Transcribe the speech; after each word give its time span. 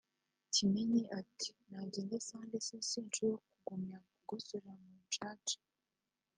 Kimenyi 0.53 1.01
ati 1.19 1.49
“Nagende 1.69 2.13
asange 2.21 2.55
se 2.67 2.75
sinshoboye 2.89 3.37
kugumya 3.45 3.97
kugosorera 4.07 4.73
mu 4.81 4.87
rucaca 5.01 5.57